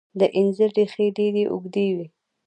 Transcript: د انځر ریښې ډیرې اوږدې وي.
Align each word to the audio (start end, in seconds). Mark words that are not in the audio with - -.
د 0.19 0.21
انځر 0.39 0.69
ریښې 0.77 1.07
ډیرې 1.17 1.43
اوږدې 1.51 1.87
وي. 1.95 2.07